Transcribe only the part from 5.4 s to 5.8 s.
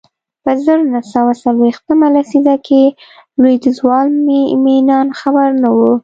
نه و